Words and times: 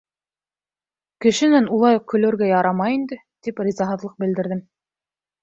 —Кешенән 1.25 1.67
улай 1.75 1.99
уҡ 1.99 2.07
көлөргә 2.13 2.49
ярамай 2.53 2.97
инде,— 3.01 3.19
тип 3.49 3.63
ризаһыҙлыҡ 3.69 4.19
белдерҙем. 4.27 4.67